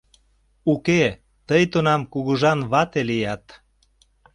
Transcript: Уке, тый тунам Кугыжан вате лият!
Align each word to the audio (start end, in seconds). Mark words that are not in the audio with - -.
Уке, 0.71 1.03
тый 1.47 1.63
тунам 1.71 2.01
Кугыжан 2.11 2.59
вате 2.71 3.01
лият! 3.09 3.45